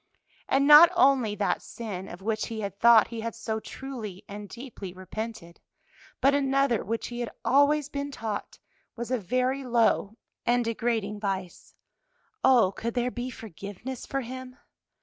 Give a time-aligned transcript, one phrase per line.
[0.49, 4.49] And not only that sin, of which he had thought he had so truly and
[4.49, 5.59] deeply repented,
[6.21, 8.57] but another which he had always been taught
[8.95, 11.75] was a very low and degrading vice.
[12.43, 14.57] Oh, could there be forgiveness for him?